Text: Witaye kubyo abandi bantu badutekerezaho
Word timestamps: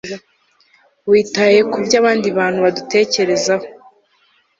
Witaye 1.11 1.59
kubyo 1.71 1.95
abandi 2.01 2.27
bantu 2.37 2.59
badutekerezaho 2.65 3.65